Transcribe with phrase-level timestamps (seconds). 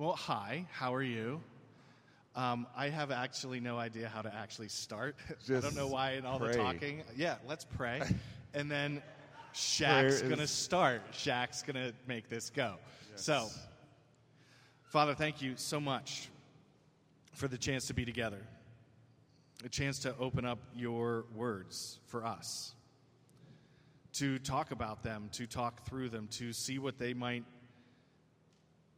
[0.00, 1.42] Well, hi, how are you?
[2.34, 5.14] Um, I have actually no idea how to actually start.
[5.50, 6.52] I don't know why in all pray.
[6.52, 7.02] the talking.
[7.14, 8.00] Yeah, let's pray.
[8.54, 9.02] and then
[9.52, 11.02] Shaq's going to start.
[11.12, 12.76] Shaq's going to make this go.
[13.16, 13.48] So,
[14.84, 16.30] Father, thank you so much
[17.34, 18.40] for the chance to be together,
[19.66, 22.72] a chance to open up your words for us,
[24.14, 27.44] to talk about them, to talk through them, to see what they might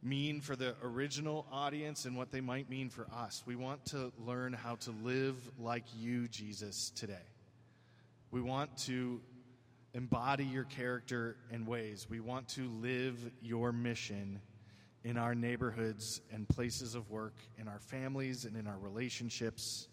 [0.03, 3.43] mean for the original audience and what they might mean for us.
[3.45, 7.25] We want to learn how to live like you, Jesus, today.
[8.31, 9.21] We want to
[9.93, 12.07] embody your character and ways.
[12.09, 14.41] We want to live your mission
[15.03, 19.87] in our neighborhoods and places of work, in our families and in our relationships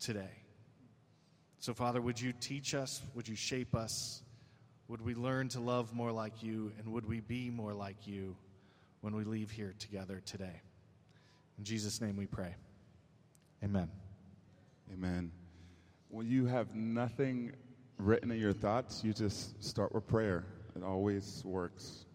[0.00, 0.42] today.
[1.60, 3.02] So, Father, would you teach us?
[3.14, 4.22] Would you shape us?
[4.88, 6.72] Would we learn to love more like you?
[6.78, 8.36] And would we be more like you
[9.04, 10.62] when we leave here together today?
[11.58, 12.54] In Jesus' name we pray.
[13.62, 13.90] Amen.
[14.90, 15.30] Amen.
[16.08, 17.52] When you have nothing
[17.98, 20.46] written in your thoughts, you just start with prayer.
[20.74, 22.06] It always works.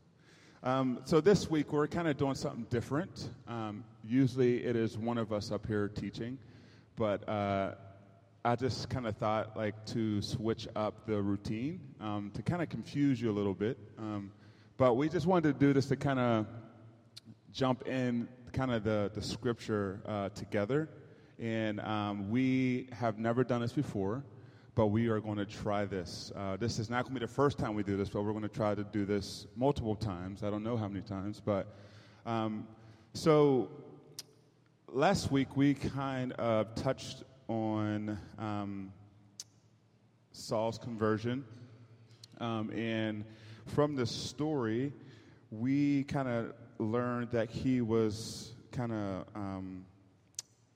[0.63, 3.29] Um, so this week we're kind of doing something different.
[3.47, 6.39] Um, usually it is one of us up here teaching,
[6.95, 7.75] but uh,
[8.43, 12.69] I just kind of thought like to switch up the routine um, to kind of
[12.69, 13.77] confuse you a little bit.
[13.99, 14.31] Um,
[14.77, 16.47] but we just wanted to do this to kind of
[17.51, 20.89] jump in kind of the, the scripture uh, together.
[21.39, 24.23] And um, we have never done this before,
[24.75, 26.31] but we are going to try this.
[26.35, 28.31] Uh, this is not going to be the first time we do this, but we're
[28.31, 30.43] going to try to do this multiple times.
[30.43, 31.75] I don't know how many times, but
[32.25, 32.67] um,
[33.13, 33.69] so
[34.87, 38.91] last week we kind of touched on um,
[40.31, 41.45] Saul's conversion.
[42.39, 43.25] Um, and
[43.65, 44.93] from this story,
[45.51, 49.85] we kind of learned that he was kind of um,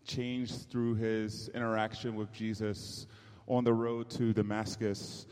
[0.06, 3.08] changed through his interaction with Jesus
[3.48, 5.26] on the road to Damascus.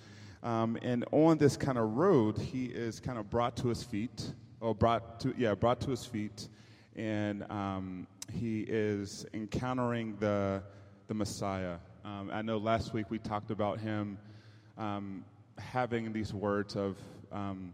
[0.43, 4.31] Um, and on this kind of road, he is kind of brought to his feet,
[4.59, 6.47] or brought to, yeah, brought to his feet,
[6.95, 10.63] and um, he is encountering the,
[11.07, 11.77] the Messiah.
[12.03, 14.17] Um, I know last week we talked about him
[14.77, 15.23] um,
[15.57, 16.97] having these words of,
[17.31, 17.73] um,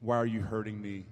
[0.00, 1.04] Why are you hurting me?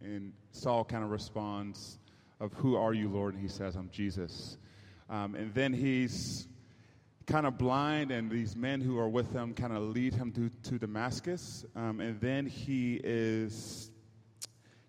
[0.00, 1.98] And Saul kind of responds,
[2.40, 3.34] of Who are you, Lord?
[3.34, 4.58] And he says, I'm Jesus.
[5.08, 6.46] Um, and then he's
[7.26, 10.50] kind of blind, and these men who are with him kind of lead him to,
[10.70, 11.64] to Damascus.
[11.74, 13.90] Um, and then he is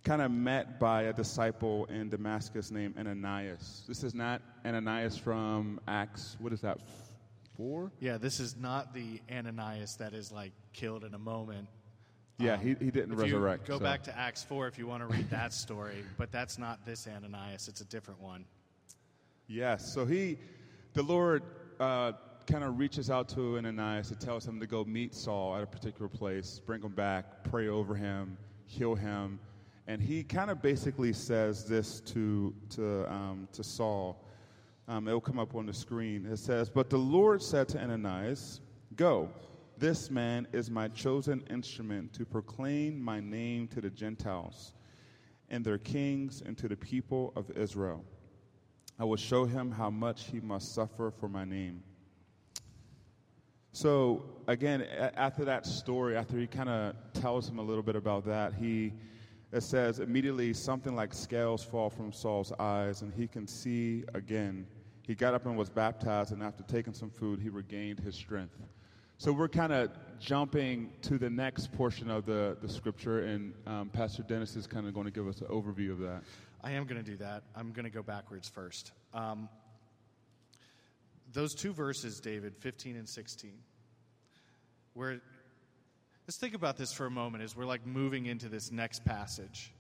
[0.04, 3.84] kind of met by a disciple in Damascus named Ananias.
[3.88, 6.78] This is not Ananias from Acts, what is that,
[7.58, 7.92] four?
[8.00, 11.68] Yeah, this is not the Ananias that is like killed in a moment.
[12.40, 13.68] Yeah, Um, he, he didn't resurrect.
[13.68, 16.32] You go so- back to Acts 4 if you want to read that story, but
[16.32, 18.46] that's not this Ananias, it's a different one.
[19.48, 19.92] Yes.
[19.94, 20.38] So he,
[20.94, 21.42] the Lord,
[21.80, 22.12] uh,
[22.46, 25.66] kind of reaches out to Ananias and tells him to go meet Saul at a
[25.66, 29.40] particular place, bring him back, pray over him, heal him,
[29.88, 34.24] and he kind of basically says this to to um, to Saul.
[34.88, 36.26] Um, it'll come up on the screen.
[36.26, 38.62] It says, "But the Lord said to Ananias,
[38.96, 39.30] Go.
[39.80, 44.74] This man is my chosen instrument to proclaim my name to the Gentiles,
[45.50, 48.04] and their kings, and to the people of Israel."
[49.00, 51.84] I will show him how much he must suffer for my name.
[53.72, 58.26] So, again, after that story, after he kind of tells him a little bit about
[58.26, 58.94] that, he,
[59.52, 64.66] it says, immediately something like scales fall from Saul's eyes, and he can see again.
[65.04, 68.58] He got up and was baptized, and after taking some food, he regained his strength.
[69.20, 69.90] So, we're kind of
[70.20, 74.86] jumping to the next portion of the, the scripture, and um, Pastor Dennis is kind
[74.86, 76.22] of going to give us an overview of that.
[76.64, 77.42] I am going to do that.
[77.56, 78.92] I'm going to go backwards first.
[79.16, 79.50] Um,
[81.34, 83.54] those two verses, David, 15 and 16,
[84.94, 85.20] where
[86.28, 89.74] let's think about this for a moment as we're like moving into this next passage,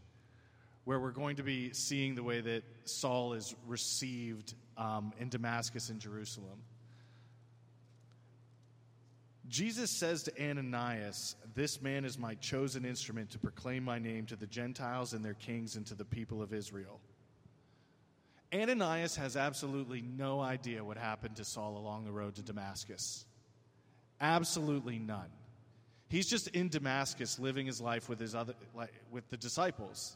[0.83, 5.89] where we're going to be seeing the way that Saul is received um, in Damascus
[5.89, 6.63] and Jerusalem.
[9.49, 14.35] Jesus says to Ananias, This man is my chosen instrument to proclaim my name to
[14.35, 16.99] the Gentiles and their kings and to the people of Israel.
[18.53, 23.25] Ananias has absolutely no idea what happened to Saul along the road to Damascus.
[24.19, 25.29] Absolutely none.
[26.09, 30.15] He's just in Damascus living his life with his other like, with the disciples.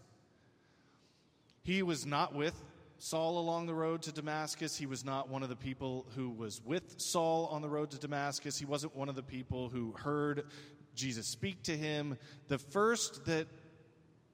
[1.63, 2.55] He was not with
[3.03, 4.77] Saul along the road to Damascus.
[4.77, 7.97] He was not one of the people who was with Saul on the road to
[7.97, 8.59] Damascus.
[8.59, 10.45] He wasn't one of the people who heard
[10.93, 12.15] Jesus speak to him.
[12.47, 13.47] The first that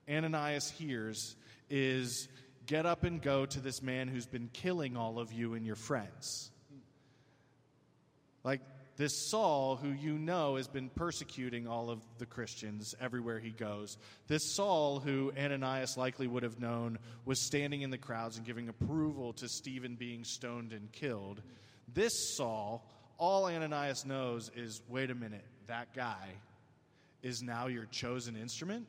[0.06, 1.34] Ananias hears
[1.70, 2.28] is
[2.66, 5.74] get up and go to this man who's been killing all of you and your
[5.74, 6.50] friends.
[8.44, 8.60] Like
[8.98, 13.96] this Saul, who you know has been persecuting all of the Christians everywhere he goes.
[14.26, 18.68] This Saul, who Ananias likely would have known, was standing in the crowds and giving
[18.68, 21.40] approval to Stephen being stoned and killed.
[21.94, 26.30] This Saul, all Ananias knows is wait a minute, that guy
[27.22, 28.88] is now your chosen instrument?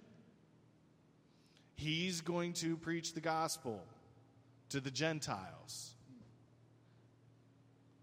[1.75, 3.83] He's going to preach the gospel
[4.69, 5.93] to the Gentiles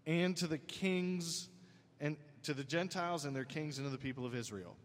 [0.05, 1.49] and to the kings
[1.99, 4.75] and to the Gentiles and their kings and to the people of Israel.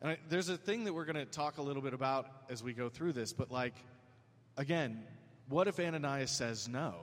[0.00, 2.62] And I, there's a thing that we're going to talk a little bit about as
[2.62, 3.74] we go through this, but like,
[4.56, 5.02] again,
[5.48, 6.94] what if Ananias says no?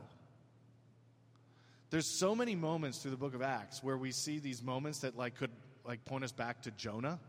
[1.90, 5.18] There's so many moments through the book of Acts where we see these moments that
[5.18, 5.52] like could
[5.86, 7.20] like point us back to Jonah.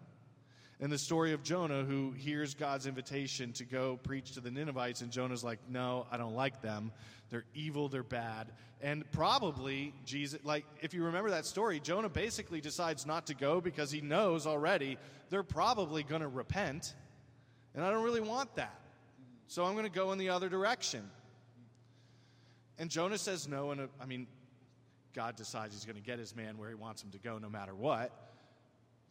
[0.80, 5.02] And the story of Jonah who hears God's invitation to go preach to the Ninevites
[5.02, 6.92] and Jonah's like, "No, I don't like them.
[7.30, 8.48] They're evil, they're bad."
[8.80, 13.60] And probably Jesus like if you remember that story, Jonah basically decides not to go
[13.60, 14.98] because he knows already
[15.30, 16.94] they're probably going to repent.
[17.74, 18.78] And I don't really want that.
[19.46, 21.08] So I'm going to go in the other direction.
[22.78, 24.26] And Jonah says no and uh, I mean
[25.14, 27.48] God decides he's going to get his man where he wants him to go no
[27.48, 28.10] matter what.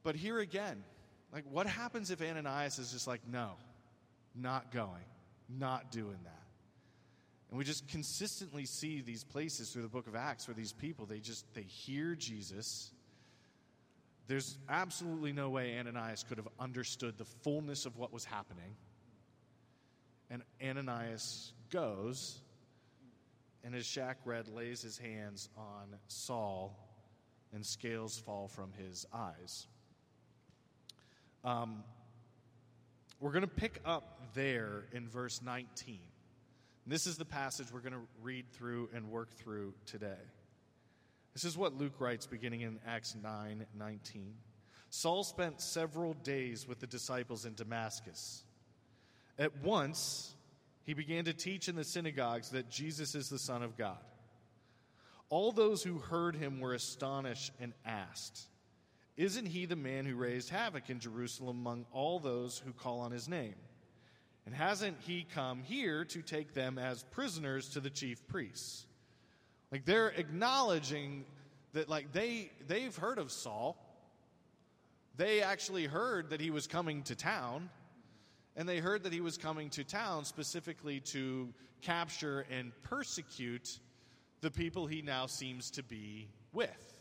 [0.03, 0.83] But here again,
[1.33, 3.51] like what happens if Ananias is just like, no,
[4.35, 5.05] not going,
[5.49, 6.39] not doing that?
[7.49, 11.05] And we just consistently see these places through the book of Acts where these people,
[11.05, 12.91] they just, they hear Jesus.
[14.27, 18.75] There's absolutely no way Ananias could have understood the fullness of what was happening.
[20.29, 22.39] And Ananias goes
[23.63, 26.77] and as Shaq read, lays his hands on Saul,
[27.53, 29.67] and scales fall from his eyes.
[31.43, 31.83] Um,
[33.19, 35.99] we're going to pick up there in verse 19.
[36.87, 40.21] This is the passage we're going to read through and work through today.
[41.33, 44.33] This is what Luke writes beginning in Acts 9 19.
[44.89, 48.43] Saul spent several days with the disciples in Damascus.
[49.39, 50.35] At once,
[50.83, 53.97] he began to teach in the synagogues that Jesus is the Son of God.
[55.29, 58.47] All those who heard him were astonished and asked,
[59.15, 63.11] Isn't he the man who raised havoc in Jerusalem among all those who call on
[63.11, 63.55] his name?
[64.45, 68.85] And hasn't he come here to take them as prisoners to the chief priests?
[69.71, 71.25] Like they're acknowledging
[71.73, 73.77] that like they they've heard of Saul.
[75.15, 77.69] They actually heard that he was coming to town
[78.55, 81.49] and they heard that he was coming to town specifically to
[81.81, 83.79] capture and persecute
[84.41, 86.92] the people he now seems to be with,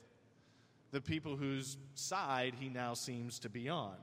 [0.93, 3.97] the people whose side he now seems to be on.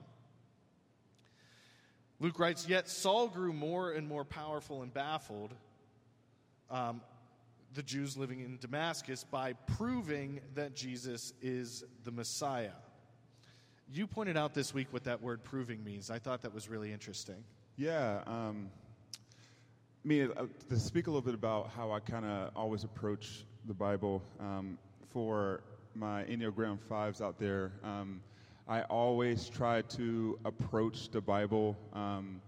[2.19, 5.53] Luke writes, Yet Saul grew more and more powerful and baffled
[6.69, 7.01] um,
[7.73, 12.71] the Jews living in Damascus by proving that Jesus is the Messiah.
[13.91, 16.11] You pointed out this week what that word proving means.
[16.11, 17.43] I thought that was really interesting.
[17.77, 18.21] Yeah.
[18.27, 18.69] Um,
[20.03, 23.45] I mean, uh, to speak a little bit about how I kind of always approach
[23.65, 24.77] the Bible um,
[25.11, 25.61] for
[25.95, 28.21] my Enneagram 5s out there, um,
[28.67, 32.41] I always try to approach the Bible um,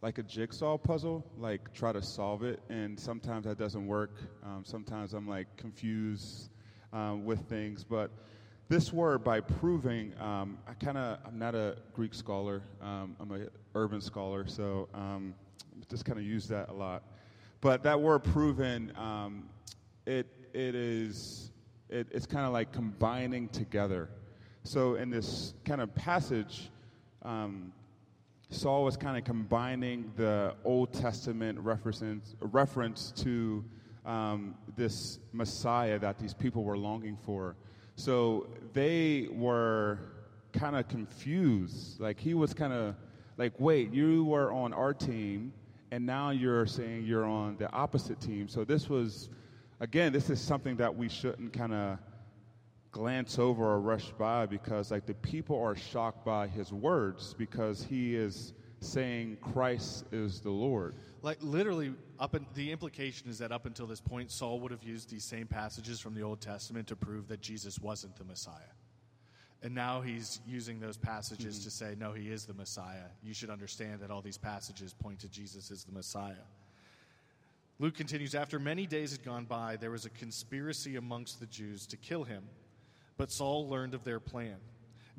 [0.00, 2.60] like a jigsaw puzzle, like try to solve it.
[2.68, 4.16] And sometimes that doesn't work.
[4.44, 6.50] Um, sometimes I'm like confused
[6.92, 7.84] um, with things.
[7.84, 8.10] But
[8.68, 13.30] this word by proving um, i kind of i'm not a greek scholar um, i'm
[13.32, 14.88] an urban scholar so
[15.90, 17.02] just kind of use that a lot
[17.60, 18.90] but that word proven
[20.06, 21.51] it, it is
[21.92, 24.08] it, it's kind of like combining together
[24.64, 26.70] so in this kind of passage
[27.22, 27.72] um,
[28.50, 33.64] saul was kind of combining the old testament reference, reference to
[34.04, 37.56] um, this messiah that these people were longing for
[37.96, 39.98] so they were
[40.52, 42.00] kind of confused.
[42.00, 42.94] Like he was kind of
[43.38, 45.52] like, wait, you were on our team,
[45.90, 48.48] and now you're saying you're on the opposite team.
[48.48, 49.28] So this was,
[49.82, 51.98] again, this is something that we shouldn't kind of
[52.92, 57.82] glance over or rush by because like the people are shocked by his words because
[57.82, 60.94] he is saying Christ is the Lord.
[61.22, 64.82] Like literally, up in, the implication is that up until this point, Saul would have
[64.84, 68.54] used these same passages from the Old Testament to prove that Jesus wasn't the Messiah.
[69.64, 71.64] And now he's using those passages mm-hmm.
[71.64, 73.06] to say, no, he is the Messiah.
[73.22, 76.34] You should understand that all these passages point to Jesus as the Messiah.
[77.82, 81.84] Luke continues After many days had gone by, there was a conspiracy amongst the Jews
[81.88, 82.44] to kill him.
[83.16, 84.58] But Saul learned of their plan.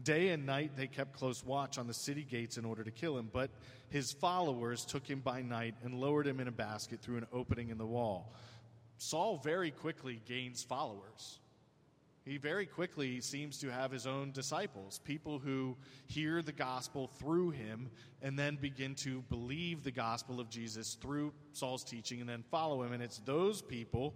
[0.02, 3.18] Day and night they kept close watch on the city gates in order to kill
[3.18, 3.52] him, but
[3.90, 7.68] his followers took him by night and lowered him in a basket through an opening
[7.68, 8.34] in the wall.
[8.98, 11.40] Saul very quickly gains followers.
[12.26, 15.76] He very quickly seems to have his own disciples, people who
[16.08, 17.90] hear the gospel through him
[18.22, 22.82] and then begin to believe the gospel of Jesus through Saul's teaching and then follow
[22.82, 22.94] him.
[22.94, 24.14] And it's those people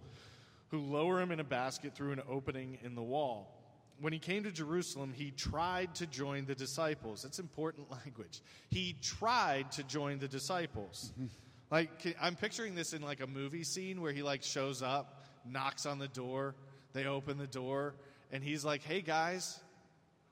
[0.68, 3.54] who lower him in a basket through an opening in the wall.
[4.00, 7.22] When he came to Jerusalem, he tried to join the disciples.
[7.22, 8.40] That's important language.
[8.70, 11.12] He tried to join the disciples.
[11.70, 11.74] Mm-hmm.
[11.74, 15.84] like I'm picturing this in like a movie scene where he like shows up, knocks
[15.84, 16.54] on the door,
[16.92, 17.94] they open the door,
[18.32, 19.60] and he's like, "Hey guys,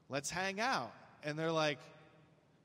[0.09, 1.79] let's hang out." And they're like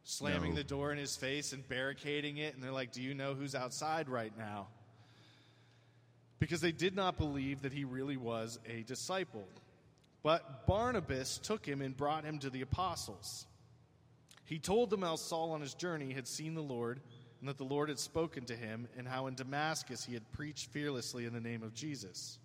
[0.04, 0.58] slamming No.
[0.58, 3.56] the door in his face and barricading it, and they're like, "Do you know who's
[3.56, 4.68] outside right now?"
[6.40, 9.48] because they did not believe that he really was a disciple.
[10.24, 13.46] But Barnabas took him and brought him to the apostles.
[14.46, 17.00] He told them how Saul on his journey had seen the Lord,
[17.40, 20.72] and that the Lord had spoken to him, and how in Damascus he had preached
[20.72, 22.40] fearlessly in the name of Jesus.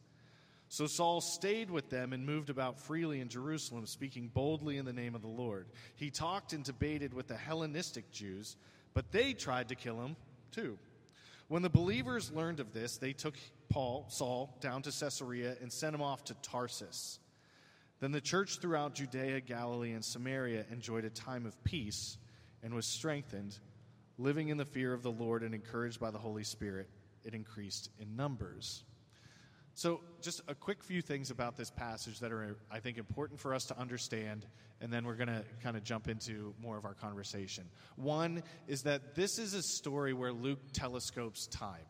[0.69, 4.93] So Saul stayed with them and moved about freely in Jerusalem, speaking boldly in the
[4.93, 5.69] name of the Lord.
[5.95, 8.57] He talked and debated with the Hellenistic Jews,
[8.93, 10.17] but they tried to kill him
[10.51, 10.79] too.
[11.49, 13.37] When the believers learned of this, they took
[13.69, 17.21] Paul, Saul, down to Caesarea and sent him off to Tarsus.
[18.01, 22.19] Then the church throughout Judea, Galilee, and Samaria enjoyed a time of peace
[22.63, 23.57] and was strengthened,
[24.19, 26.91] living in the fear of the Lord and encouraged by the Holy Spirit.
[27.25, 28.83] It increased in numbers.
[29.79, 33.53] So, just a quick few things about this passage that are, I think, important for
[33.53, 34.47] us to understand,
[34.81, 37.65] and then we're going to kind of jump into more of our conversation.
[37.97, 41.85] One is that this is a story where Luke telescopes time.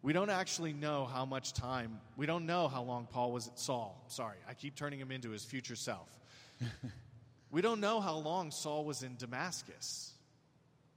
[0.00, 3.58] We don't actually know how much time, we don't know how long Paul was at
[3.58, 4.04] Saul.
[4.06, 6.08] Sorry, I keep turning him into his future self.
[7.50, 10.13] we don't know how long Saul was in Damascus.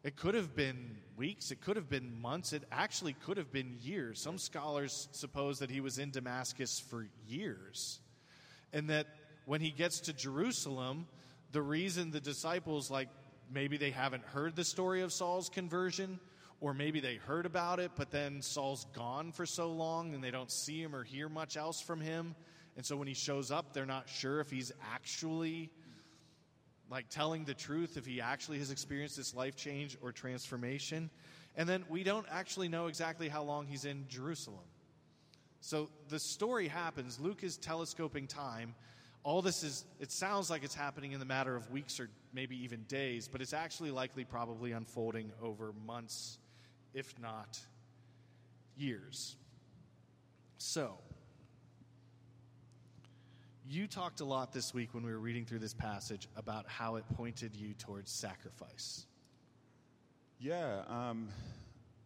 [0.08, 3.76] It could have been weeks, it could have been months, it actually could have been
[3.82, 4.22] years.
[4.22, 8.00] Some scholars suppose that he was in Damascus for years.
[8.72, 9.08] And that
[9.44, 11.08] when he gets to Jerusalem,
[11.52, 13.10] the reason the disciples, like,
[13.54, 16.22] maybe they haven't heard the story of Saul's conversion,
[16.62, 20.32] or maybe they heard about it, but then Saul's gone for so long and they
[20.32, 22.34] don't see him or hear much else from him.
[22.78, 25.70] And so when he shows up, they're not sure if he's actually
[26.90, 31.10] like telling the truth if he actually has experienced this life change or transformation.
[31.56, 34.66] And then we don't actually know exactly how long he's in Jerusalem.
[35.60, 37.20] So the story happens.
[37.20, 38.76] Luke is telescoping time.
[39.24, 42.56] All this is, it sounds like it's happening in the matter of weeks or maybe
[42.64, 46.38] even days, but it's actually likely probably unfolding over months,
[46.94, 47.60] if not
[48.78, 49.36] years.
[50.60, 51.00] So,
[53.70, 56.96] you talked a lot this week when we were reading through this passage about how
[56.96, 59.06] it pointed you towards sacrifice.
[60.40, 61.28] Yeah, um,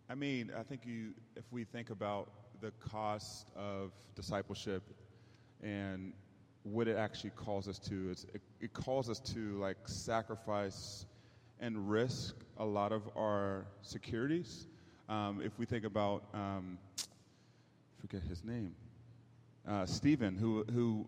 [0.09, 2.29] I mean, I think you, if we think about
[2.61, 4.81] the cost of discipleship
[5.61, 6.13] and
[6.63, 11.05] what it actually calls us to, it, it calls us to like sacrifice
[11.59, 14.67] and risk a lot of our securities.
[15.09, 16.79] Um, if we think about, um,
[17.99, 18.73] forget his name,
[19.67, 21.05] uh, Stephen, who who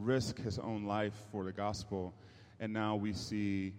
[0.00, 2.14] risked his own life for the gospel,
[2.60, 3.74] and now we see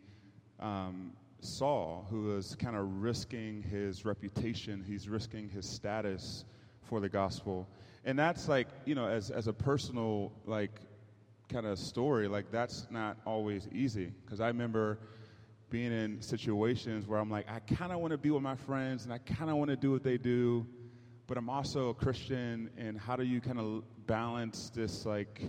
[0.60, 6.46] um, Saul, who is kind of risking his reputation, he's risking his status
[6.82, 7.68] for the gospel.
[8.06, 10.82] And that's like, you know, as, as a personal, like,
[11.50, 14.12] kind of story, like, that's not always easy.
[14.26, 15.00] Because I remember
[15.70, 19.06] being in situations where I'm like, I kind of want to be with my friends
[19.06, 20.66] and I kind of want to do what they do,
[21.28, 22.70] but I'm also a Christian.
[22.78, 25.42] And how do you kind of balance this, like,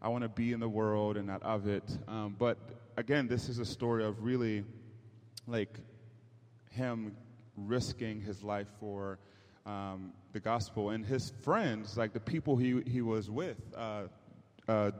[0.00, 1.84] I want to be in the world and not of it?
[2.06, 2.58] Um, but
[2.96, 4.64] again, this is a story of really
[5.46, 5.78] like
[6.70, 7.16] him
[7.56, 9.18] risking his life for
[9.66, 10.90] um, the gospel.
[10.90, 14.02] And his friends like the people he, he was with uh,
[14.68, 14.92] uh,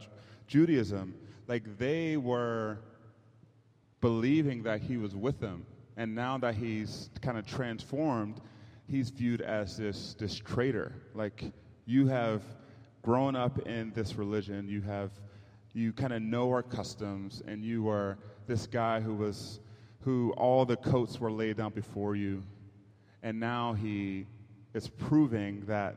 [0.47, 1.15] judaism
[1.47, 2.79] like they were
[4.01, 5.65] believing that he was with them.
[5.97, 8.41] And now that he's kind of transformed
[8.89, 10.93] he's viewed as this this traitor.
[11.15, 11.45] Like
[11.87, 12.43] you have
[13.09, 15.11] grown up in this religion you have
[15.73, 19.61] you kind of know our customs and you are this guy who was
[20.01, 22.43] who all the coats were laid down before you.
[23.23, 24.27] And now he
[24.75, 25.97] is proving that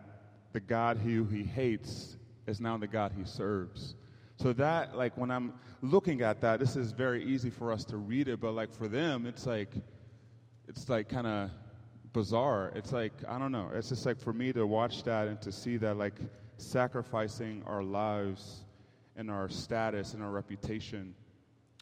[0.54, 2.16] the god who he hates
[2.48, 3.96] is now the god he serves.
[4.38, 5.52] So that like when i'm
[5.82, 8.88] looking at that this is very easy for us to read it but like for
[8.88, 9.74] them it's like
[10.70, 11.50] it's like kind of
[12.14, 12.72] bizarre.
[12.74, 13.70] It's like i don't know.
[13.74, 16.16] It's just like for me to watch that and to see that like
[16.62, 18.66] sacrificing our lives
[19.16, 21.14] and our status and our reputation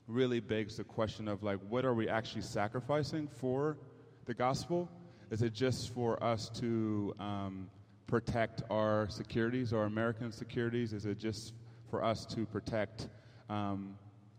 [0.07, 3.77] really begs the question of like, what are we actually sacrificing for
[4.25, 4.89] the gospel?
[5.29, 7.69] Is it just for us to um,
[8.07, 10.93] protect our securities, our American securities?
[10.93, 11.53] Is it just
[11.89, 13.07] for us to protect
[13.49, 13.95] um,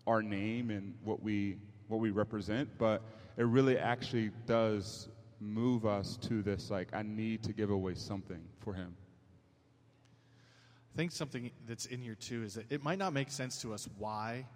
[0.06, 1.56] our name and what we
[1.87, 2.68] what we represent?
[2.78, 3.02] But
[3.37, 5.09] it really actually does
[5.40, 8.94] move us to this like, I need to give away something for Him.
[10.92, 13.73] I think something that's in here too is that it might not make sense to
[13.73, 14.47] us why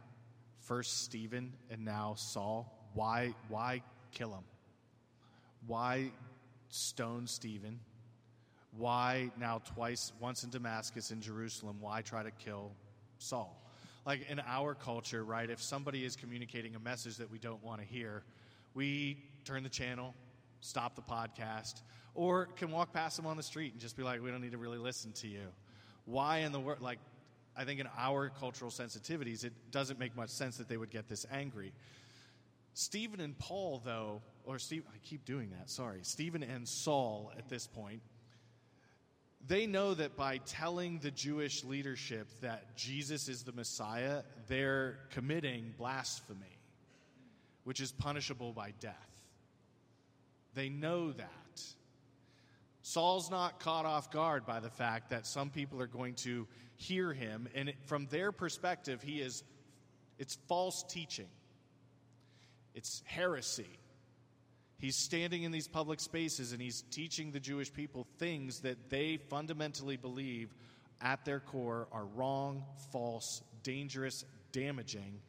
[0.61, 2.91] first Stephen and now Saul.
[2.95, 4.45] Why why kill him?
[5.67, 6.11] Why
[6.69, 7.81] stone Stephen?
[8.76, 12.73] Why now twice, once in Damascus in Jerusalem, why try to kill
[13.19, 13.61] Saul?
[14.05, 17.81] Like in our culture, right, if somebody is communicating a message that we don't want
[17.81, 18.25] to hear,
[18.75, 20.12] we turn the channel,
[20.61, 21.83] stop the podcast,
[22.14, 24.53] or can walk past them on the street and just be like, we don't need
[24.53, 25.47] to really listen to you.
[26.05, 26.99] Why in the world, like,
[27.57, 31.09] I think in our cultural sensitivities, it doesn't make much sense that they would get
[31.09, 31.73] this angry.
[32.75, 36.01] Stephen and Paul, though, or Steve, I keep doing that, sorry.
[36.03, 38.03] Stephen and Saul at this point,
[39.47, 45.75] they know that by telling the Jewish leadership that Jesus is the Messiah, they're committing
[45.77, 46.59] blasphemy,
[47.65, 48.95] which is punishable by death.
[50.55, 51.44] They know that.
[52.87, 57.14] Saul's not caught off guard by the fact that some people are going to hear
[57.14, 59.43] him, and from their perspective, he is
[60.19, 61.29] it's false teaching.
[62.75, 63.79] It's heresy.
[64.76, 69.17] He's standing in these public spaces and he's teaching the Jewish people things that they
[69.17, 70.55] fundamentally believe
[71.00, 75.21] at their core are wrong, false, dangerous, damaging,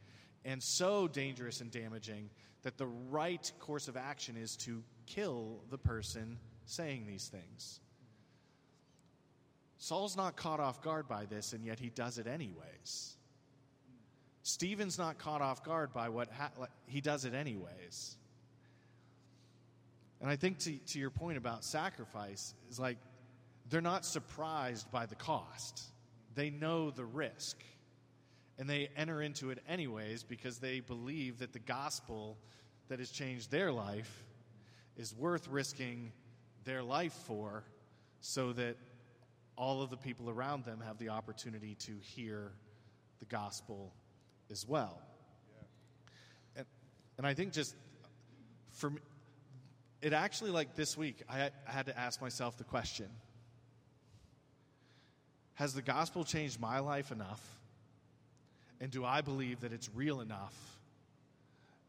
[0.43, 2.29] and so dangerous and damaging
[2.63, 7.79] that the right course of action is to kill the person saying these things.
[9.77, 13.15] Saul's not caught off guard by this, and yet he does it anyways.
[14.41, 18.15] Stephen's not caught off guard by what ha- he does it anyways.
[20.21, 22.97] And I think to, to your point about sacrifice is like
[23.69, 25.81] they're not surprised by the cost.
[26.35, 27.63] They know the risk.
[28.57, 32.37] And they enter into it anyways because they believe that the gospel
[32.87, 34.23] that has changed their life
[34.95, 36.11] is worth risking
[36.65, 37.63] their life for
[38.19, 38.75] so that
[39.57, 42.51] all of the people around them have the opportunity to hear
[43.19, 43.93] the gospel
[44.51, 44.99] as well.
[45.47, 45.63] Yeah.
[46.57, 46.65] And,
[47.19, 47.75] and I think just
[48.73, 48.99] for me,
[50.01, 53.07] it actually, like this week, I, I had to ask myself the question
[55.55, 57.41] Has the gospel changed my life enough?
[58.81, 60.53] And do I believe that it's real enough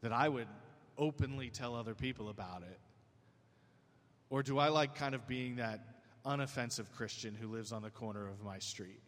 [0.01, 0.47] that I would
[0.97, 2.79] openly tell other people about it?
[4.29, 5.79] Or do I like kind of being that
[6.25, 9.01] unoffensive Christian who lives on the corner of my street?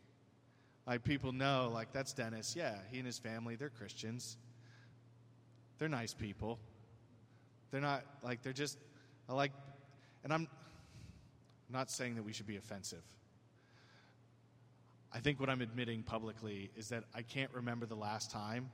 [0.88, 2.56] Like people know, like, that's Dennis.
[2.58, 4.38] Yeah, he and his family, they're Christians.
[5.78, 6.60] They're nice people.
[7.72, 8.78] They're not, like, they're just
[9.30, 9.52] I like,
[10.24, 10.48] and I'm
[11.70, 13.04] not saying that we should be offensive.
[15.14, 18.72] I think what I'm admitting publicly is that I can't remember the last time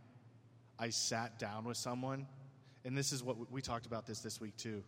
[0.79, 2.25] I sat down with someone,
[2.85, 4.81] and this is what we talked about this this week too.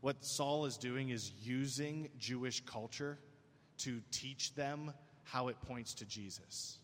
[0.00, 3.18] What Saul is doing is using Jewish culture
[3.78, 4.92] to teach them
[5.24, 6.78] how it points to Jesus.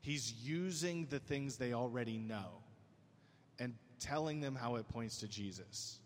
[0.00, 2.62] He's using the things they already know
[3.58, 5.98] and telling them how it points to Jesus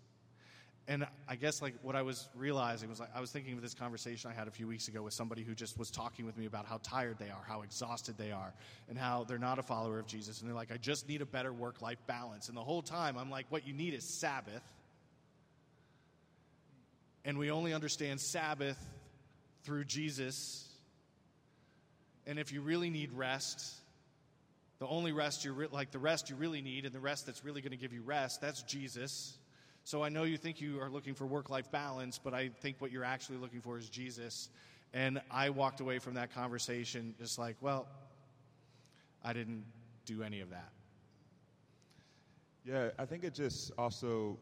[0.91, 3.75] and I guess like what I was realizing was like I was thinking of this
[3.75, 6.47] conversation I had a few weeks ago with somebody who just was talking with me
[6.47, 8.53] about how tired they are, how exhausted they are,
[8.89, 10.41] and how they're not a follower of Jesus.
[10.41, 12.49] And they're like, I just need a better work life balance.
[12.49, 14.63] And the whole time I'm like, what you need is Sabbath.
[17.25, 18.79] And we only understand Sabbath
[19.65, 20.69] through Jesus.
[22.27, 23.75] And if you really need rest,
[24.79, 27.45] the only rest you're re- like the rest you really need and the rest that's
[27.45, 29.37] really going to give you rest, that's Jesus.
[29.85, 32.77] So I know you think you are looking for work life balance, but I think
[32.79, 34.49] what you're actually looking for is Jesus.
[34.93, 37.87] And I walked away from that conversation just like, well,
[39.23, 39.65] I didn't
[40.07, 40.71] do any of that.
[42.65, 44.39] Yeah, I think it just also,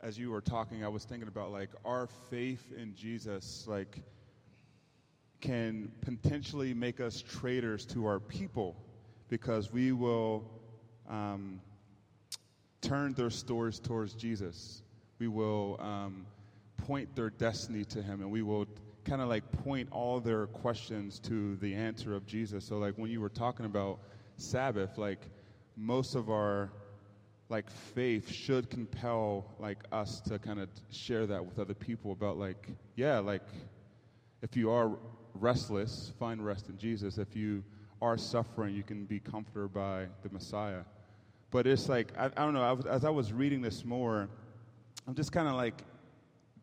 [0.00, 4.02] as you were talking, I was thinking about like our faith in Jesus, like,
[5.40, 8.76] can potentially make us traitors to our people
[9.28, 10.50] because we will
[11.08, 11.60] um,
[12.80, 14.82] turn their stories towards Jesus.
[15.18, 16.26] We will um,
[16.76, 18.66] point their destiny to Him, and we will
[19.04, 22.64] kind of like point all their questions to the answer of Jesus.
[22.64, 24.00] So, like when you were talking about
[24.36, 25.20] Sabbath, like
[25.76, 26.70] most of our
[27.48, 32.36] like faith should compel like us to kind of share that with other people about
[32.38, 33.42] like yeah like
[34.42, 34.98] if you are
[35.34, 37.62] restless find rest in jesus if you
[38.02, 40.82] are suffering you can be comforted by the messiah
[41.50, 42.62] but it's like I, I don't know.
[42.62, 44.28] I was, as I was reading this more,
[45.06, 45.84] I'm just kind of like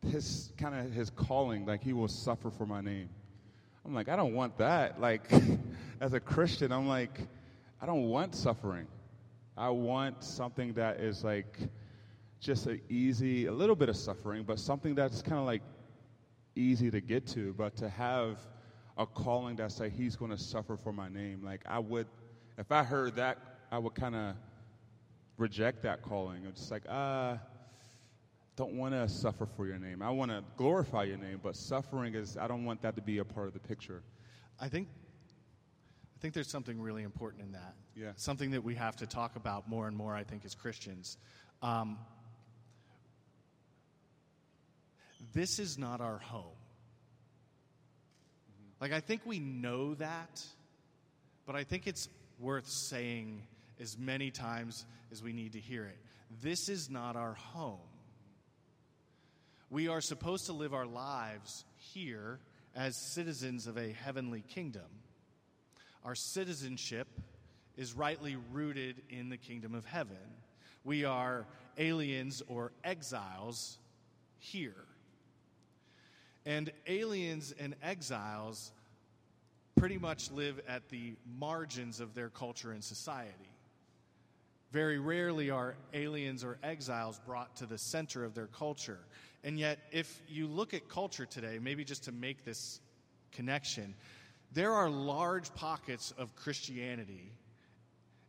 [0.07, 3.09] his kind of his calling, like he will suffer for my name.
[3.85, 5.01] I'm like, I don't want that.
[5.01, 5.31] Like,
[5.99, 7.21] as a Christian, I'm like,
[7.81, 8.87] I don't want suffering.
[9.57, 11.57] I want something that is like
[12.39, 15.61] just an easy, a little bit of suffering, but something that's kind of like
[16.55, 17.53] easy to get to.
[17.53, 18.39] But to have
[18.97, 22.07] a calling that's like He's going to suffer for my name, like I would,
[22.57, 23.37] if I heard that,
[23.71, 24.35] I would kind of
[25.37, 26.45] reject that calling.
[26.45, 27.31] It's just like, ah.
[27.31, 27.37] Uh,
[28.55, 30.01] don't want to suffer for your name.
[30.01, 33.17] I want to glorify your name, but suffering is, I don't want that to be
[33.17, 34.03] a part of the picture.
[34.59, 34.87] I think,
[36.23, 37.73] think there's something really important in that.
[37.97, 38.13] Yeah.
[38.15, 41.17] Something that we have to talk about more and more, I think, as Christians.
[41.62, 41.97] Um,
[45.33, 46.55] this is not our home.
[48.79, 50.41] Like, I think we know that,
[51.45, 52.07] but I think it's
[52.39, 53.45] worth saying
[53.81, 55.97] as many times as we need to hear it.
[56.41, 57.79] This is not our home.
[59.69, 62.39] We are supposed to live our lives here
[62.77, 64.83] as citizens of a heavenly kingdom.
[66.05, 67.07] Our citizenship
[67.77, 70.17] is rightly rooted in the kingdom of heaven.
[70.83, 71.45] We are
[71.77, 73.77] aliens or exiles
[74.37, 74.85] here.
[76.45, 78.73] And aliens and exiles
[79.75, 83.49] pretty much live at the margins of their culture and society.
[84.71, 88.99] Very rarely are aliens or exiles brought to the center of their culture.
[89.43, 92.81] And yet, if you look at culture today, maybe just to make this
[93.31, 93.93] connection,
[94.53, 97.31] there are large pockets of Christianity,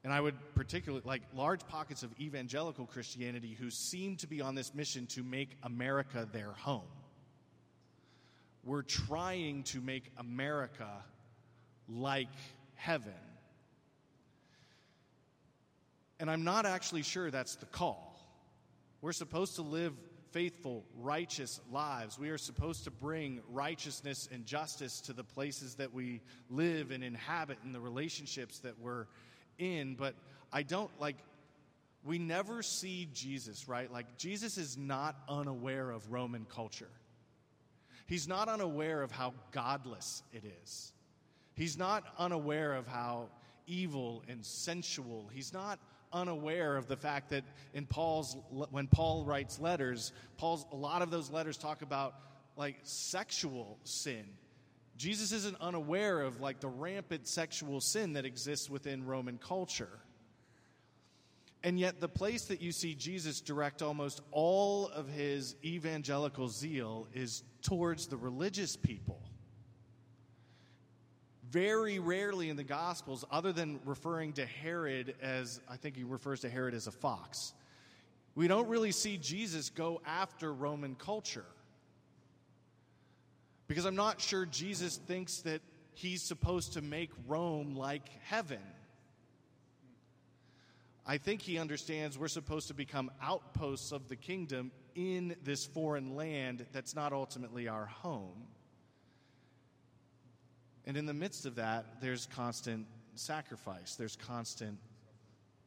[0.03, 4.55] and I would particularly like large pockets of evangelical Christianity who seem to be on
[4.55, 6.83] this mission to make America their home.
[8.65, 10.89] We're trying to make America
[11.89, 12.29] like
[12.75, 13.13] heaven.
[16.19, 18.17] And I'm not actually sure that's the call.
[19.03, 19.93] We're supposed to live
[20.35, 22.19] faithful, righteous lives.
[22.19, 27.05] We are supposed to bring righteousness and justice to the places that we live and
[27.05, 29.07] inhabit and the relationships that we're
[29.59, 29.95] in.
[29.95, 30.17] But
[30.53, 31.19] I don't like,
[32.05, 33.91] we never see Jesus, right?
[33.93, 36.91] Like, Jesus is not unaware of Roman culture.
[38.09, 40.93] He's not unaware of how godless it is.
[41.55, 43.29] He's not unaware of how
[43.69, 45.31] evil and sensual.
[45.33, 45.79] He's not
[46.15, 48.37] unaware of the fact that in Paul's
[48.71, 52.15] when Paul writes letters, Paul's a lot of those letters talk about
[52.57, 54.25] like sexual sin.
[54.97, 59.99] Jesus isn't unaware of like the rampant sexual sin that exists within Roman culture.
[61.65, 67.09] And yet, the place that you see Jesus direct almost all of his evangelical zeal
[67.15, 69.24] is towards the religious people
[71.55, 76.41] very rarely in the Gospels, other than referring to Herod as, I think he refers
[76.41, 77.55] to Herod as a fox,
[78.35, 81.45] we don't really see Jesus go after Roman culture.
[83.69, 85.63] Because I'm not sure Jesus thinks that
[85.93, 88.59] he's supposed to make Rome like heaven.
[91.07, 96.17] I think he understands we're supposed to become outposts of the kingdom in this foreign
[96.17, 98.49] land that's not ultimately our home.
[100.87, 104.79] And in the midst of that, there's constant sacrifice, there's constant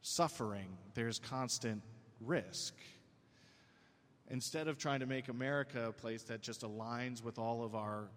[0.02, 1.82] suffering, there's constant
[2.20, 2.74] risk.
[4.30, 8.08] Instead of trying to make America a place that just aligns with all of our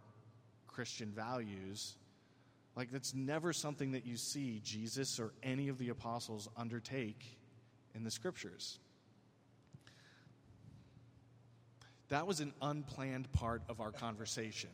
[0.67, 1.95] Christian values,
[2.75, 7.25] like that's never something that you see Jesus or any of the apostles undertake
[7.95, 8.79] in the scriptures.
[12.09, 14.69] That was an unplanned part of our conversation.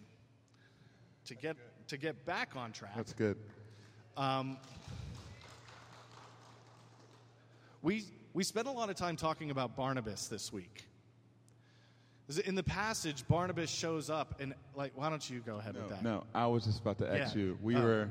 [1.26, 1.56] To get
[1.88, 2.94] to get back on track.
[2.96, 3.38] That's good.
[4.16, 4.58] Um,
[7.82, 10.84] we, we spent a lot of time talking about Barnabas this week.
[12.46, 15.90] In the passage, Barnabas shows up, and like, why don't you go ahead no, with
[15.92, 16.04] that?
[16.04, 17.42] No, I was just about to ask yeah.
[17.42, 17.58] you.
[17.62, 18.10] We uh, were,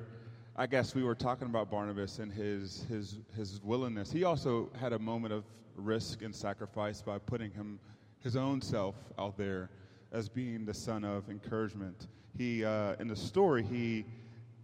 [0.57, 4.11] I guess, we were talking about Barnabas and his his his willingness.
[4.11, 5.45] He also had a moment of
[5.77, 7.79] risk and sacrifice by putting him
[8.21, 9.69] his own self out there
[10.13, 14.05] as being the son of encouragement he uh, in the story he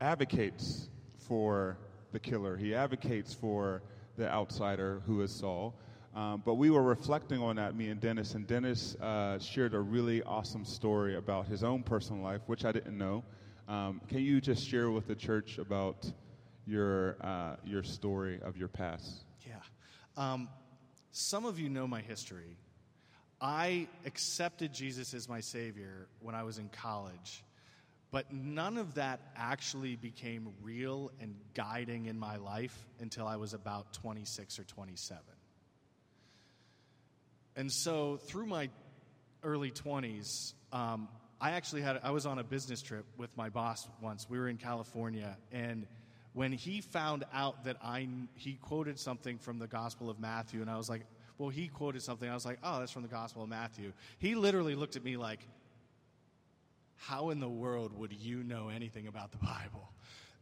[0.00, 1.78] advocates for
[2.12, 2.56] the killer.
[2.56, 3.82] He advocates for
[4.16, 5.74] the outsider who is Saul.
[6.14, 9.80] Um, but we were reflecting on that, me and Dennis, and Dennis uh, shared a
[9.80, 13.24] really awesome story about his own personal life, which I didn't know.
[13.66, 16.04] Um, can you just share with the church about
[16.66, 19.24] your uh, your story of your past?
[19.46, 19.54] Yeah.
[20.16, 20.50] Um,
[21.12, 22.58] some of you know my history.
[23.40, 27.42] I accepted Jesus as my Savior when I was in college
[28.12, 33.54] But none of that actually became real and guiding in my life until I was
[33.54, 35.22] about 26 or 27.
[37.56, 38.68] And so through my
[39.42, 41.08] early 20s, um,
[41.40, 44.28] I actually had, I was on a business trip with my boss once.
[44.28, 45.86] We were in California, and
[46.34, 50.70] when he found out that I, he quoted something from the Gospel of Matthew, and
[50.70, 51.02] I was like,
[51.38, 52.28] well, he quoted something.
[52.28, 53.92] I was like, oh, that's from the Gospel of Matthew.
[54.18, 55.40] He literally looked at me like,
[57.08, 59.90] how in the world would you know anything about the Bible?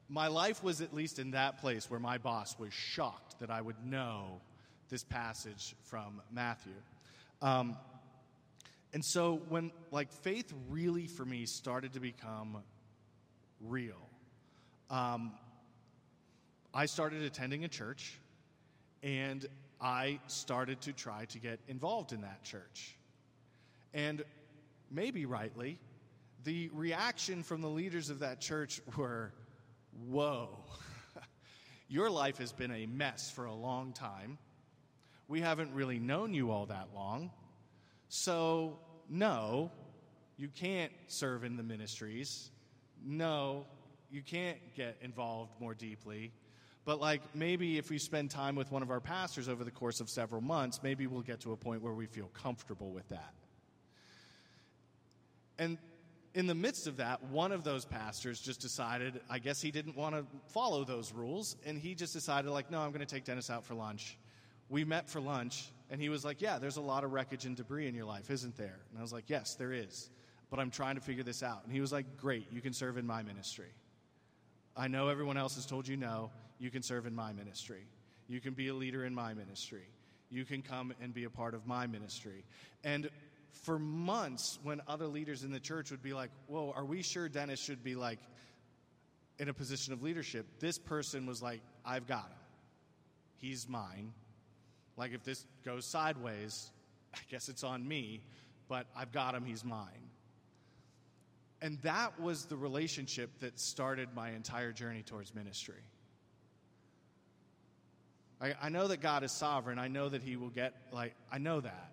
[0.09, 3.61] My life was at least in that place where my boss was shocked that I
[3.63, 4.41] would know
[4.91, 6.75] this passage from Matthew.
[7.41, 7.77] Um,
[8.93, 12.59] and so when like faith really for me started to become
[13.61, 14.09] real,
[14.91, 15.33] um,
[16.75, 18.19] I started attending a church,
[19.03, 19.47] and
[19.81, 22.97] I started to try to get involved in that church.
[23.95, 24.23] And
[24.91, 25.79] maybe rightly,
[26.45, 29.33] the reaction from the leaders of that church were,
[30.09, 30.59] Whoa,
[31.89, 34.39] your life has been a mess for a long time.
[35.29, 37.31] We haven't really known you all that long.
[38.09, 39.71] So, no,
[40.37, 42.51] you can't serve in the ministries.
[43.05, 43.67] No,
[44.11, 46.33] you can't get involved more deeply.
[46.85, 50.01] But, like, maybe if we spend time with one of our pastors over the course
[50.01, 53.35] of several months, maybe we'll get to a point where we feel comfortable with that.
[55.59, 55.77] And
[56.35, 59.97] in the midst of that, one of those pastors just decided, I guess he didn't
[59.97, 63.25] want to follow those rules, and he just decided, like, no, I'm going to take
[63.25, 64.17] Dennis out for lunch.
[64.69, 67.57] We met for lunch, and he was like, Yeah, there's a lot of wreckage and
[67.57, 68.79] debris in your life, isn't there?
[68.91, 70.11] And I was like, Yes, there is.
[70.49, 71.63] But I'm trying to figure this out.
[71.65, 73.73] And he was like, Great, you can serve in my ministry.
[74.77, 76.31] I know everyone else has told you no.
[76.59, 77.87] You can serve in my ministry.
[78.29, 79.89] You can be a leader in my ministry.
[80.31, 82.45] You can come and be a part of my ministry.
[82.85, 83.11] And
[83.53, 87.29] for months when other leaders in the church would be like, Whoa, are we sure
[87.29, 88.19] Dennis should be like
[89.39, 90.47] in a position of leadership?
[90.61, 92.39] This person was like, I've got him.
[93.39, 94.13] He's mine.
[94.97, 96.71] Like if this goes sideways,
[97.15, 98.23] I guess it's on me,
[98.69, 100.11] but I've got him, he's mine.
[101.63, 105.83] And that was the relationship that started my entire journey towards ministry.
[108.41, 109.79] I, I know that God is sovereign.
[109.79, 111.93] I know that He will get, like, I know that.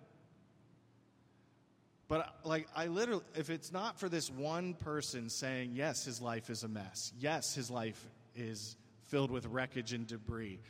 [2.08, 6.48] But like I literally if it's not for this one person saying yes his life
[6.50, 7.12] is a mess.
[7.18, 8.02] Yes, his life
[8.34, 10.60] is filled with wreckage and debris.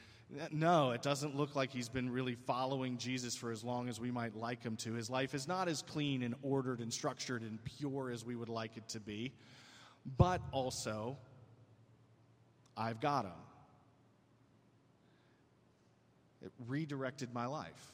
[0.51, 4.11] No, it doesn't look like he's been really following Jesus for as long as we
[4.11, 4.93] might like him to.
[4.93, 8.51] His life is not as clean and ordered and structured and pure as we would
[8.51, 9.33] like it to be.
[10.19, 11.17] But also
[12.77, 13.33] I've got him.
[16.43, 17.93] It redirected my life.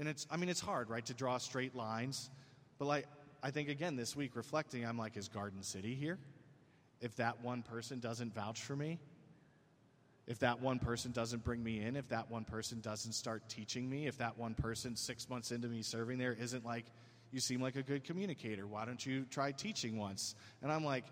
[0.00, 2.30] And it's, I mean, it's hard, right, to draw straight lines.
[2.78, 3.06] But like,
[3.42, 6.18] I think again this week reflecting, I'm like, is Garden City here?
[7.02, 8.98] If that one person doesn't vouch for me,
[10.26, 13.90] if that one person doesn't bring me in, if that one person doesn't start teaching
[13.90, 16.86] me, if that one person six months into me serving there isn't like,
[17.30, 18.66] you seem like a good communicator.
[18.66, 20.34] Why don't you try teaching once?
[20.62, 21.04] And I'm like,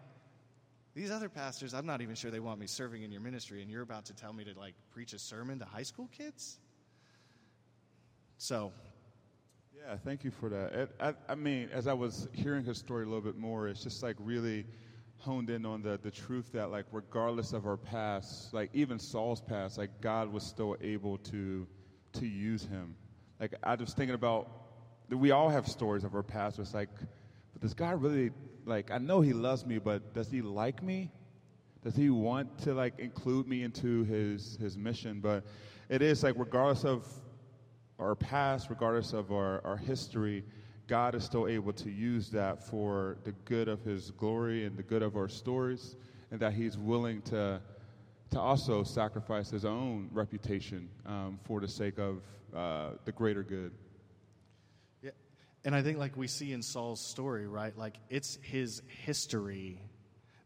[0.94, 3.70] these other pastors, I'm not even sure they want me serving in your ministry, and
[3.70, 6.58] you're about to tell me to like preach a sermon to high school kids?
[8.38, 8.72] So.
[9.76, 10.72] Yeah, thank you for that.
[10.72, 13.82] It, I, I mean, as I was hearing his story a little bit more, it's
[13.82, 14.66] just like really
[15.18, 19.40] honed in on the, the truth that like regardless of our past like even saul's
[19.40, 21.66] past like god was still able to
[22.12, 22.94] to use him
[23.40, 24.48] like i was thinking about
[25.10, 26.88] we all have stories of our past it's like
[27.52, 28.30] but does god really
[28.64, 31.10] like i know he loves me but does he like me
[31.82, 35.44] does he want to like include me into his his mission but
[35.88, 37.04] it is like regardless of
[37.98, 40.44] our past, regardless of our, our history,
[40.86, 44.82] God is still able to use that for the good of His glory and the
[44.82, 45.96] good of our stories,
[46.30, 47.60] and that He's willing to,
[48.30, 52.22] to also sacrifice His own reputation um, for the sake of
[52.54, 53.72] uh, the greater good.
[55.02, 55.10] Yeah,
[55.64, 57.76] and I think, like we see in Saul's story, right?
[57.76, 59.82] Like it's his history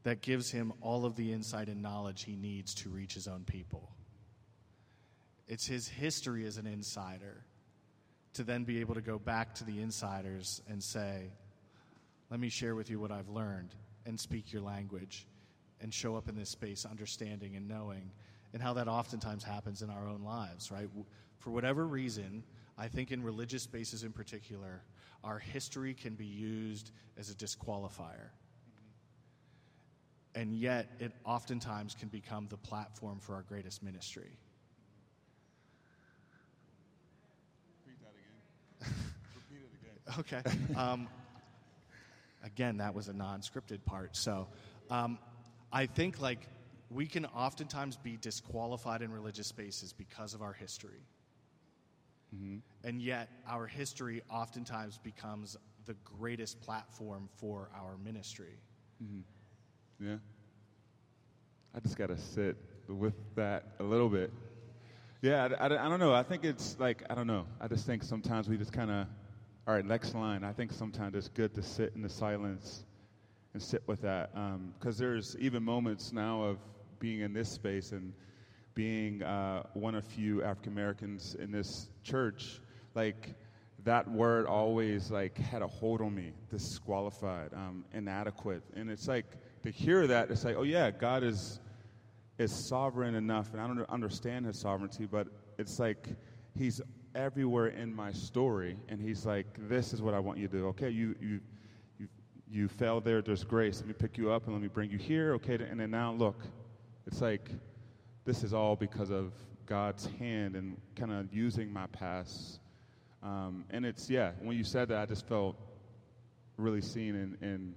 [0.03, 3.45] that gives him all of the insight and knowledge he needs to reach his own
[3.45, 3.91] people.
[5.49, 7.45] It's his history as an insider
[8.35, 11.31] to then be able to go back to the insiders and say,
[12.31, 13.75] let me share with you what I've learned
[14.07, 15.27] and speak your language
[15.81, 18.11] and show up in this space understanding and knowing
[18.53, 20.89] and how that oftentimes happens in our own lives, right?
[21.39, 22.43] For whatever reason,
[22.79, 24.83] I think in religious spaces in particular,
[25.25, 28.31] our history can be used as a disqualifier.
[28.31, 28.81] Mm-hmm.
[30.41, 34.39] And yet, it oftentimes can become the platform for our greatest ministry.
[40.19, 40.43] Okay.
[40.77, 41.09] Um,
[42.45, 44.17] again, that was a non scripted part.
[44.17, 44.49] So
[44.91, 45.19] um,
[45.73, 46.47] I think like
[46.91, 51.07] we can oftentimes be disqualified in religious spaces because of our history.
[52.35, 52.59] Mm-hmm.
[52.85, 58.59] And yet, our history oftentimes becomes the greatest platform for our ministry.
[59.03, 60.07] Mm-hmm.
[60.07, 60.17] Yeah.
[61.75, 62.57] I just got to sit
[62.89, 64.33] with that a little bit.
[65.23, 66.13] Yeah, I, I, I, don't know.
[66.13, 67.47] I think it's like, I don't know.
[67.61, 69.07] I just think sometimes we just kind of,
[69.67, 70.43] all right, next line.
[70.43, 72.85] I think sometimes it's good to sit in the silence
[73.55, 74.31] and sit with that.
[74.79, 76.59] Because um, there's even moments now of
[76.99, 78.13] being in this space and
[78.75, 82.61] being uh, one of few African Americans in this church,
[82.97, 83.35] like
[83.85, 89.27] that word always like had a hold on me, disqualified, um, inadequate, and it's like
[89.63, 91.61] to hear that, it's like, oh yeah, God is
[92.39, 96.09] is sovereign enough, and I don't understand His sovereignty, but it's like
[96.59, 96.81] He's
[97.15, 100.67] everywhere in my story, and He's like, this is what I want you to do.
[100.69, 101.41] Okay, you you
[101.99, 102.09] you
[102.49, 103.23] you fell there.
[103.23, 103.79] There's grace.
[103.79, 105.35] Let me pick you up and let me bring you here.
[105.35, 106.41] Okay, and then now look,
[107.07, 107.51] it's like
[108.25, 109.33] this is all because of
[109.67, 112.61] God's hand and kind of using my past.
[113.23, 115.57] Um, and it's, yeah, when you said that, I just felt
[116.57, 117.75] really seen and, and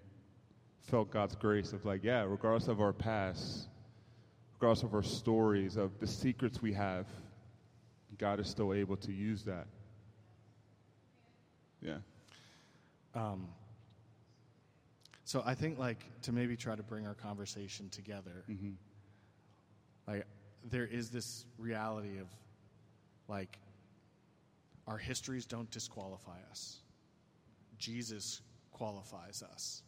[0.82, 3.68] felt God's grace of like, yeah, regardless of our past,
[4.56, 7.08] regardless of our stories, of the secrets we have,
[8.18, 9.68] God is still able to use that.
[11.82, 11.98] Yeah.
[13.14, 13.48] Um,
[15.24, 18.72] so I think, like, to maybe try to bring our conversation together, mm-hmm.
[20.08, 20.26] like,
[20.70, 22.28] there is this reality of
[23.28, 23.60] like
[24.88, 26.78] our histories don't disqualify us.
[27.78, 29.82] Jesus qualifies us.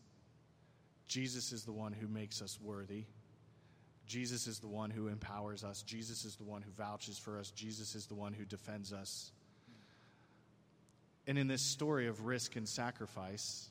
[1.07, 3.05] Jesus is the one who makes us worthy.
[4.08, 5.82] Jesus is the one who empowers us.
[5.82, 7.52] Jesus is the one who vouches for us.
[7.52, 9.32] Jesus is the one who defends us.
[11.28, 13.70] And in this story of risk and sacrifice,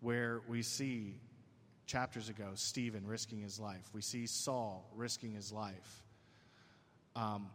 [0.00, 1.18] where we see
[1.86, 6.04] chapters ago Stephen risking his life, we see Saul risking his life,
[7.16, 7.48] um,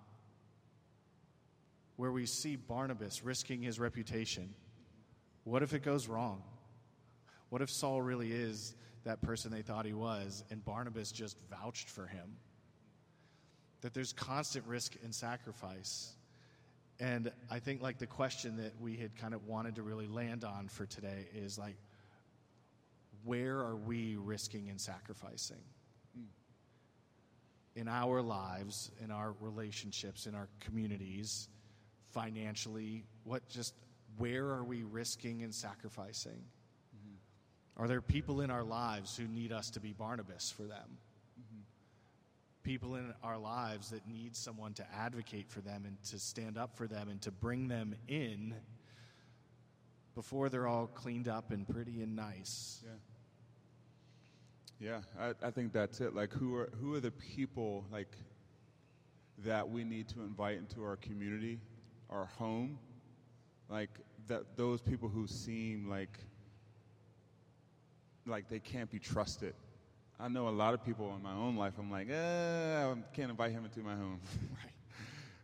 [1.95, 4.55] where we see Barnabas risking his reputation.
[5.43, 6.41] What if it goes wrong?
[7.49, 11.89] What if Saul really is that person they thought he was and Barnabas just vouched
[11.89, 12.37] for him?
[13.81, 16.13] That there's constant risk and sacrifice.
[16.99, 20.43] And I think like the question that we had kind of wanted to really land
[20.43, 21.75] on for today is like
[23.23, 25.61] where are we risking and sacrificing?
[26.15, 26.23] Hmm.
[27.75, 31.47] in our lives, in our relationships, in our communities,
[32.11, 33.05] financially?
[33.23, 33.73] What just,
[34.17, 36.43] where are we risking and sacrificing?
[37.79, 40.97] Are there people in our lives who need us to be Barnabas for them?
[41.39, 41.61] Mm-hmm.
[42.63, 46.75] People in our lives that need someone to advocate for them and to stand up
[46.75, 48.53] for them and to bring them in
[50.13, 52.83] before they're all cleaned up and pretty and nice.
[52.83, 52.91] Yeah.
[54.81, 56.15] Yeah, I, I think that's it.
[56.15, 58.15] Like, who are who are the people like
[59.39, 61.59] that we need to invite into our community,
[62.09, 62.79] our home,
[63.69, 63.89] like
[64.27, 66.17] that those people who seem like
[68.29, 69.53] like they can't be trusted.
[70.19, 71.73] I know a lot of people in my own life.
[71.79, 74.19] I'm like, eh, I can't invite him into my home.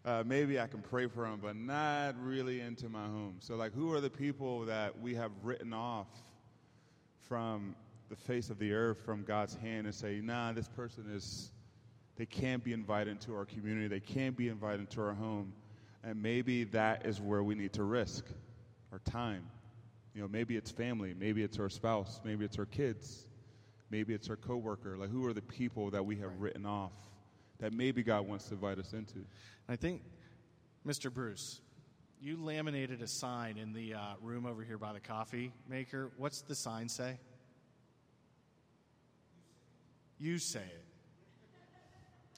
[0.05, 3.37] Uh, maybe I can pray for him, but not really into my home.
[3.39, 6.05] So, like, who are the people that we have written off
[7.27, 7.75] from
[8.09, 11.51] the face of the earth from God's hand and say, nah, this person is,
[12.17, 15.53] they can't be invited into our community, they can't be invited into our home.
[16.03, 18.25] And maybe that is where we need to risk
[18.91, 19.47] our time.
[20.15, 23.27] You know, maybe it's family, maybe it's our spouse, maybe it's our kids,
[23.91, 24.97] maybe it's our coworker.
[24.97, 26.39] Like, who are the people that we have right.
[26.39, 26.93] written off
[27.59, 29.25] that maybe God wants to invite us into?
[29.67, 30.01] I think,
[30.87, 31.13] Mr.
[31.13, 31.59] Bruce,
[32.21, 36.11] you laminated a sign in the uh, room over here by the coffee maker.
[36.15, 37.19] What's the sign say?
[40.17, 40.85] You say it.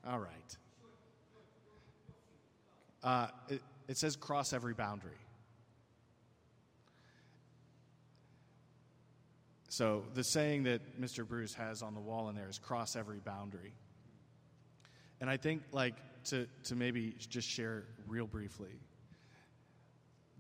[0.10, 0.58] All right.
[3.04, 5.12] Uh, it, it says cross every boundary.
[9.78, 11.24] So the saying that Mr.
[11.24, 13.76] Bruce has on the wall in there is cross every boundary.
[15.22, 15.94] And I think, like,
[16.30, 18.72] to, to maybe just share real briefly,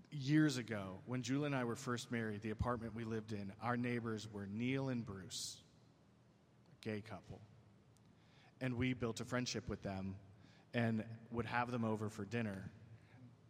[0.09, 3.77] years ago, when Julie and I were first married, the apartment we lived in, our
[3.77, 5.57] neighbors were Neil and Bruce
[6.71, 7.39] a gay couple.
[8.59, 10.15] And we built a friendship with them
[10.73, 12.71] and would have them over for dinner.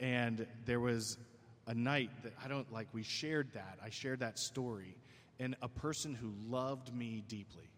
[0.01, 1.17] And there was
[1.65, 3.79] a night that I don't like, we shared that.
[3.81, 4.97] I shared that story.
[5.39, 7.69] And a person who loved me deeply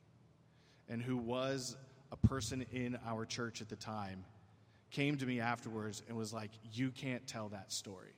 [0.87, 1.75] and who was
[2.11, 4.23] a person in our church at the time
[4.91, 8.13] came to me afterwards and was like, You can't tell that story.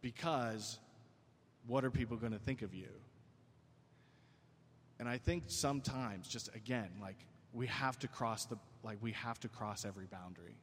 [0.00, 0.78] Because
[1.66, 2.88] what are people going to think of you?
[4.98, 7.16] And I think sometimes, just again, like
[7.52, 10.56] we have to cross the, like we have to cross every boundary.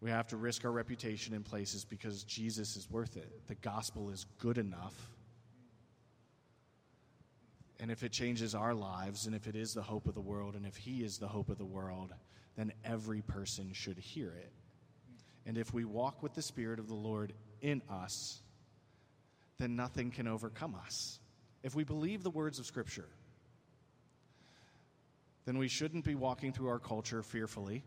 [0.00, 3.46] We have to risk our reputation in places because Jesus is worth it.
[3.48, 4.94] The gospel is good enough.
[7.78, 10.54] And if it changes our lives, and if it is the hope of the world,
[10.54, 12.12] and if He is the hope of the world,
[12.56, 14.52] then every person should hear it.
[15.46, 17.32] And if we walk with the Spirit of the Lord
[17.62, 18.42] in us,
[19.58, 21.18] then nothing can overcome us.
[21.62, 23.08] If we believe the words of Scripture,
[25.44, 27.82] then we shouldn't be walking through our culture fearfully.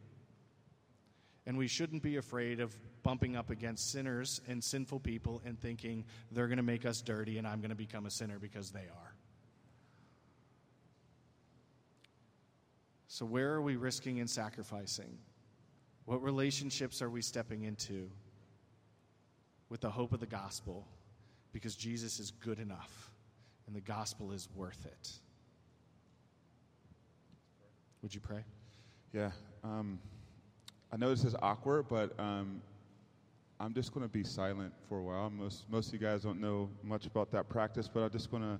[1.45, 2.73] And we shouldn't be afraid of
[3.03, 7.37] bumping up against sinners and sinful people and thinking they're going to make us dirty
[7.37, 9.13] and I'm going to become a sinner because they are.
[13.07, 15.19] So, where are we risking and sacrificing?
[16.05, 18.09] What relationships are we stepping into
[19.69, 20.87] with the hope of the gospel?
[21.51, 23.11] Because Jesus is good enough
[23.67, 25.11] and the gospel is worth it.
[28.01, 28.43] Would you pray?
[29.13, 29.31] Yeah.
[29.63, 29.99] Um,
[30.93, 32.61] I know this is awkward, but um,
[33.59, 35.27] I'm just going to be silent for a while.
[35.31, 38.43] Most, most of you guys don't know much about that practice, but I'm just going
[38.43, 38.59] to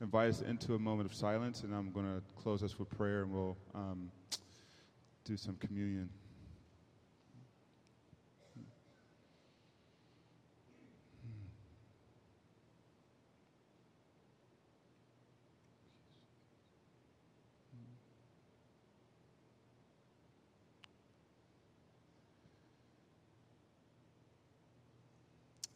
[0.00, 3.20] invite us into a moment of silence, and I'm going to close us with prayer,
[3.24, 4.10] and we'll um,
[5.26, 6.08] do some communion.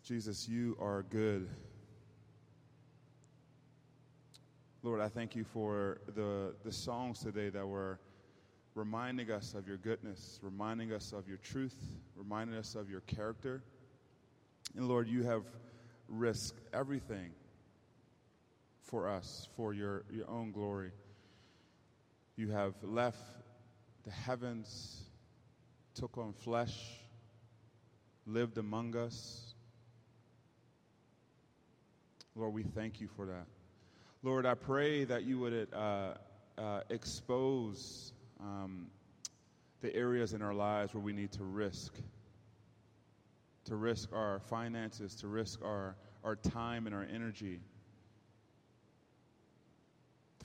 [0.08, 1.50] Jesus, you are good.
[4.82, 8.00] Lord, I thank you for the, the songs today that were
[8.74, 11.76] reminding us of your goodness, reminding us of your truth,
[12.16, 13.62] reminding us of your character.
[14.74, 15.42] And Lord, you have
[16.08, 17.28] risked everything
[18.84, 20.92] for us, for your, your own glory.
[22.34, 23.20] You have left
[24.04, 25.02] the heavens,
[25.94, 26.78] took on flesh,
[28.24, 29.47] lived among us
[32.34, 33.46] Lord, we thank you for that.
[34.22, 36.14] Lord, I pray that you would uh,
[36.56, 38.88] uh, expose um,
[39.80, 41.94] the areas in our lives where we need to risk,
[43.64, 47.60] to risk our finances, to risk our, our time and our energy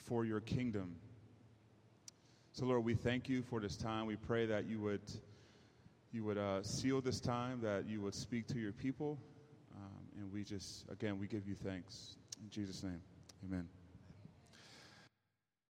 [0.04, 0.96] for your kingdom.
[2.52, 4.06] So, Lord, we thank you for this time.
[4.06, 5.00] We pray that you would,
[6.12, 9.18] you would uh, seal this time, that you would speak to your people.
[10.16, 12.16] And we just, again, we give you thanks.
[12.42, 13.00] In Jesus' name,
[13.44, 13.68] amen.